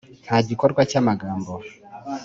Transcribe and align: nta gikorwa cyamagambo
nta 0.25 0.37
gikorwa 0.49 0.81
cyamagambo 0.91 1.51